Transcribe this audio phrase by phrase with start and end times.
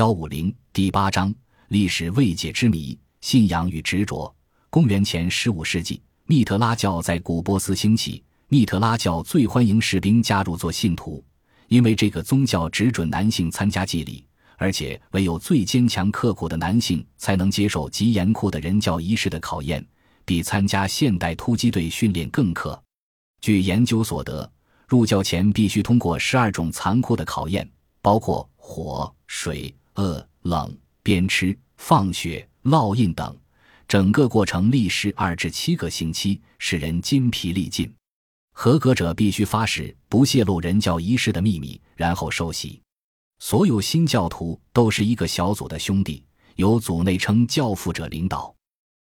[0.00, 1.30] 幺五零第八章
[1.68, 4.34] 历史未解之谜：信仰与执着。
[4.70, 8.24] 公元前十五世纪，密特拉教在古波斯兴起。
[8.48, 11.22] 密特拉教最欢迎士兵加入做信徒，
[11.68, 14.24] 因为这个宗教只准男性参加祭礼，
[14.56, 19.86] 而且唯有最坚强刻苦的男性才能接受极严酷的人教仪式的考验，
[20.24, 22.74] 比参加现代突击队训练更苛。
[23.42, 24.50] 据研究所得，
[24.88, 27.70] 入教前必须通过十二种残酷的考验，
[28.00, 29.70] 包括火、水。
[30.00, 33.36] 饿、冷、鞭笞、放血、烙印等，
[33.86, 37.92] 整个过程历时二至七个星期，使人筋疲力尽。
[38.54, 42.80] 合格者必须发誓不泄露人教仪式的秘密，然后受洗。
[43.40, 46.24] 所有新教徒都是一个小组的兄弟，
[46.56, 48.54] 由组内称教父者领导。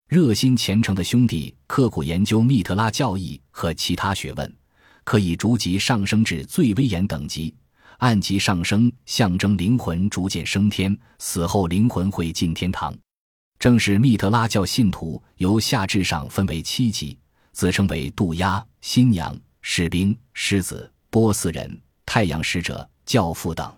[0.07, 4.55] 热心虔诚的兄弟刻苦研究密特拉教义和其他学问，
[5.03, 7.53] 可以逐级上升至最威严等级。
[7.99, 12.95] 按级上升，象征灵魂逐渐升天，死后灵魂会进天堂。
[13.57, 17.17] 正是密特拉教信徒由下至上分为七级，
[17.53, 23.73] 自称为渡鸦、新娘、士兵、狮子、波斯人、太阳使者、教父等。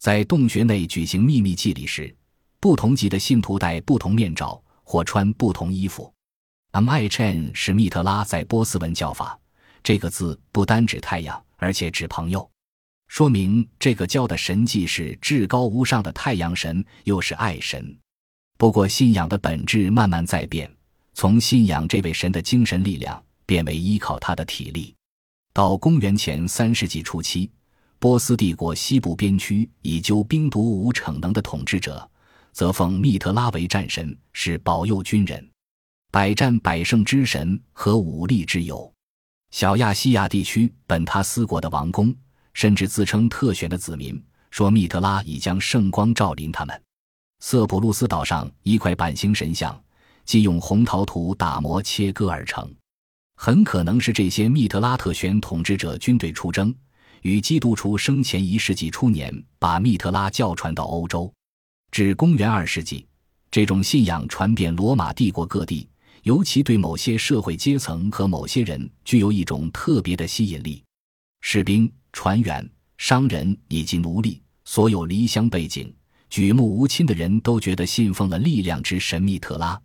[0.00, 2.14] 在洞穴内举行秘密祭礼时，
[2.60, 6.12] 不同级的信徒戴不同面罩或穿不同衣服。
[6.72, 9.38] M I Chen 是密特拉在波斯文叫法，
[9.82, 12.50] 这个字不单指太阳，而且指朋友。
[13.14, 17.96] 说明这个教的神既是至高无上的太阳神，又是爱神。
[18.58, 20.68] 不过，信仰的本质慢慢在变，
[21.12, 24.92] 从信仰这位神的精神力量，变为依靠他的体力。
[25.52, 27.48] 到公元前三世纪初期，
[28.00, 32.10] 波斯帝国西部边区以究兵独无逞能的统治者，
[32.50, 35.48] 则奉密特拉为战神，是保佑军人、
[36.10, 38.92] 百战百胜之神和武力之友。
[39.52, 42.12] 小亚细亚地区本他斯国的王公。
[42.54, 46.82] 甚至自称特选的子民，说密特拉已将圣光照临他们。
[47.40, 49.78] 色普路斯岛上一块板形神像，
[50.24, 52.72] 即用红陶土打磨切割而成，
[53.36, 56.74] 很可能是这些密特拉特选统治者军队出征，
[57.22, 61.30] 与基督徒生前一世纪初年把密特拉教传到欧洲。
[61.90, 63.06] 至公元二世纪，
[63.50, 65.88] 这种信仰传遍罗马帝国各地，
[66.22, 70.83] 尤其对某些社会阶层和某些人具有一种特别的吸引力。
[71.46, 71.92] 士兵。
[72.10, 72.66] 船员、
[72.96, 75.92] 商人以及奴隶，所有离乡背井、
[76.30, 79.78] 举目无亲的人都觉得信奉了力量之神秘特拉，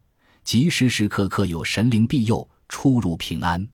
[0.44, 3.68] 即时时刻刻有神灵庇佑，出入平安。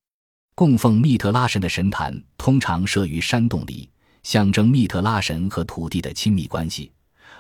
[0.56, 3.90] 供奉密特拉神的神坛通常设于山洞里，
[4.24, 6.92] 象征密特拉神和土地的亲密关系。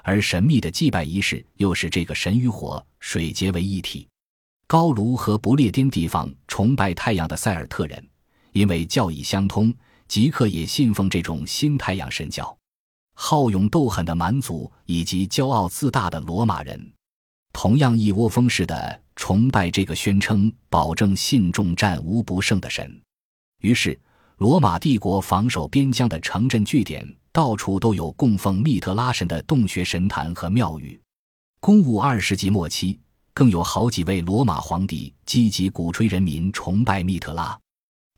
[0.03, 4.05] 而神秘的祭拜仪式又使这个神与火、水结为一体。
[4.67, 8.05] 高卢和不列颠地方崇拜太阳的塞尔特人，
[8.51, 9.73] 因为教义相通。
[10.07, 12.55] 即刻也信奉这种新太阳神教，
[13.15, 16.93] 好勇斗狠的蛮族以及骄傲自大的罗马人，
[17.53, 23.01] 同样一窝蜂似的崇拜这个宣称保证信众战无不胜的神。
[23.61, 23.99] 于是，
[24.37, 30.99] 罗马帝国防守边疆的城镇据点到处都有供奉密特拉神的洞穴神坛和庙宇。
[31.59, 32.99] 公武二世纪末期，
[33.33, 37.57] 更有好几位罗马皇帝积极鼓吹人民崇拜密特拉。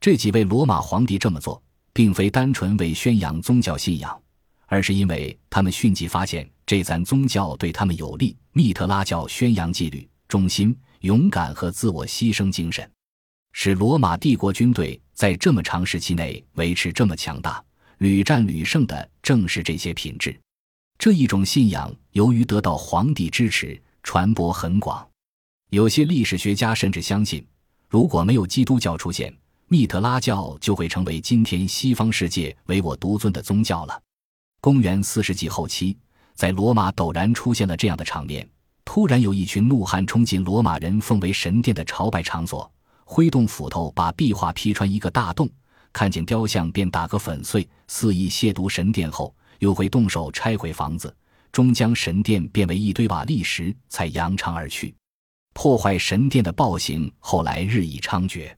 [0.01, 1.61] 这几位罗马皇帝这么做。
[1.97, 4.21] 并非单纯为宣扬宗教信仰，
[4.67, 8.37] 而是因为他们迅即发现这咱宗教对他们有利。
[8.53, 12.87] 密特拉教宣扬纪律、忠心、勇敢和自我牺牲精神，
[13.51, 17.63] 使罗马帝国军队在这么长时期内维持这么强大、
[17.97, 20.39] 屡战屡胜的，正是这些品质。
[20.99, 25.03] 这一种信仰由于得到皇帝支持，传播很广。
[25.71, 27.43] 有些历史学家甚至相信，
[27.89, 29.35] 如果没有基督教出现，
[29.69, 34.01] 密特拉教就会成为今天西方世界唯我独尊的宗教了。
[34.61, 35.97] 公元四世纪后期，
[36.35, 38.47] 在罗马陡然出现了这样的场面：
[38.85, 42.71] 突然有一群怒汉冲进罗马人奉为神殿的朝拜场所，
[43.03, 45.49] 挥动斧头把壁画劈穿一个大洞，
[45.91, 51.13] 看见雕像便打个粉碎，肆意亵渎神殿后，又会动手拆毁房子，
[51.51, 54.95] 终将神殿变为一堆瓦砾石，才扬长而去。
[55.53, 58.49] 破坏神殿的暴行后来日益猖獗。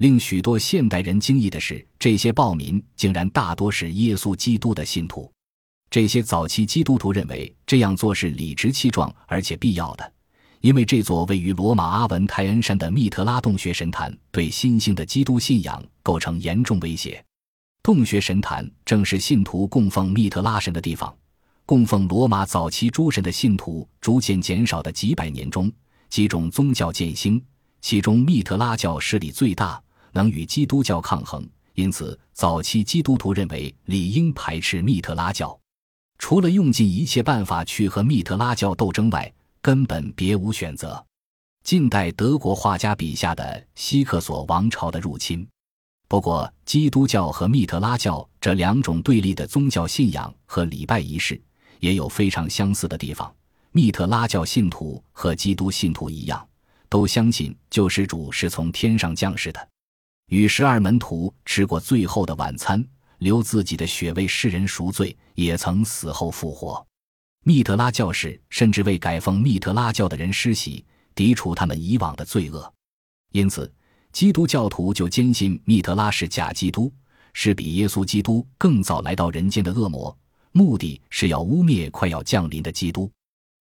[0.00, 5.30] 令许多现代人惊异的是，这些暴民竟然大多是耶稣基督的信徒。
[5.90, 10.12] 这些早期基督徒认为这样做是理直气壮而且必要的，
[10.62, 17.22] 因为这座位于罗马阿文泰恩山的密特拉洞穴神坛对新兴的基督信仰构成严重威胁。
[17.82, 21.14] 洞穴神坛正是信徒供奉密特拉神的地方。
[21.66, 25.70] 供奉罗马早期诸神的信徒逐渐减少的几百年中，
[26.08, 27.42] 几种宗教渐兴，
[27.82, 29.78] 其中密特拉教势力最大。
[30.12, 35.58] 能与基督教抗衡，因此早期基督徒认为理应排斥密特拉教。
[36.18, 41.02] 除了用尽一切办法去和密特拉教斗争外，根本别无选择。
[41.64, 45.46] 近代德国画家笔下的希克索王朝的入侵。
[46.08, 51.40] 不过，基督教和密特拉教这两种对立的宗教信仰和礼拜仪式
[51.78, 53.32] 也有非常相似的地方。
[53.72, 56.44] 密特拉教信徒和基督信徒一样，
[56.88, 59.68] 都相信救世主是从天上降世的，
[60.30, 62.84] 与十二门徒吃过最后的晚餐，
[63.18, 66.84] 流自己的血为世人赎罪，也曾死后复活。
[67.44, 70.84] 密特拉教士甚至为改奉密特拉教的人施洗，
[71.14, 72.72] 涤除他们以往的罪恶。
[73.32, 73.72] 因此。
[74.12, 76.92] 基督教徒就坚信密特拉是假基督，
[77.32, 80.18] 是比耶稣基督更早来到人间的恶魔，
[80.50, 83.08] 目的是要污蔑快要降临的基督。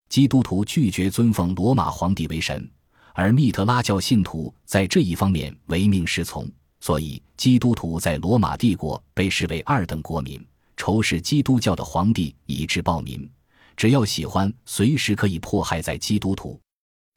[0.09, 2.67] 基督徒拒绝尊奉罗马皇帝为神，
[3.13, 10.43] 而密特拉教信徒在这一方面唯命是从，所以基督徒在罗马帝国被视为二等国民，
[10.77, 13.29] 仇视基督教的皇帝以致暴民，
[13.75, 16.59] 只要喜欢，随时可以迫害在基督徒。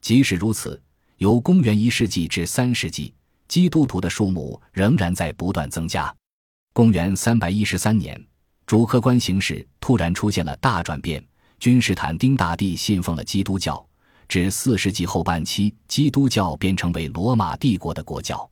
[0.01, 0.81] 即使如此，
[1.19, 3.13] 由公元一世纪至三世纪。
[3.49, 6.13] 基督徒的数目仍然在不断增加。
[6.73, 8.19] 公元三百一十三年，
[8.67, 11.23] 主客观形势突然出现了大转变，
[11.59, 13.87] 君士坦丁大帝信奉了基督教。
[14.27, 18.49] 至四世纪后半期，基督教便成为罗马帝国的国教。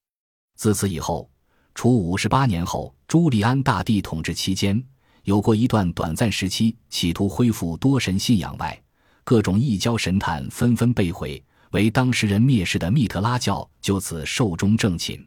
[0.61, 1.27] 自此以后，
[1.75, 4.79] 除五十八年后朱利安大帝统治期间
[5.23, 8.79] 有过一段短暂时期，企图恢复多神信仰外，
[9.25, 11.43] 各种异教神坛纷纷被毁。
[11.71, 15.27] 为当时人蔑视的密特拉教就此寿终正寝。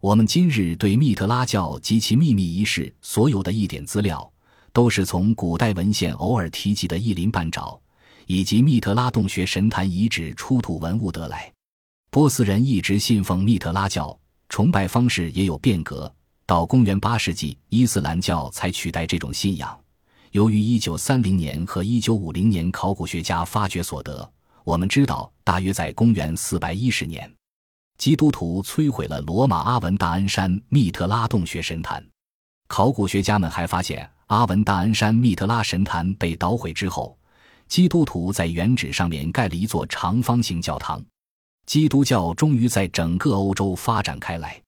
[0.00, 4.32] 我们今日对密特拉教及其秘密仪式所有的一点资料，
[4.72, 7.78] 都是从古代文献偶尔提及的一鳞半爪，
[8.26, 11.52] 以及密特拉洞穴神坛遗址出土文物得来。
[12.10, 14.18] 波斯人一直信奉密特拉教，
[14.52, 16.14] 崇拜方式也有变革。
[16.44, 19.80] 到公元八世纪，伊斯兰教才取代这种信仰。
[20.32, 24.30] 由于一九三零年和一九五零年考古学家发掘所得。
[24.62, 27.34] 我们知道，大约在公元四百一十年，
[27.96, 32.06] 基督徒摧毁了罗马阿文大恩山密特拉洞穴神坛。
[32.68, 37.18] 考古学家们还发现，阿文大恩山密特拉神坛被捣毁之后，
[37.68, 41.02] 基督徒在原址上面盖了一座长方形教堂。
[41.66, 44.62] 基督教终于在整个欧洲发展开来。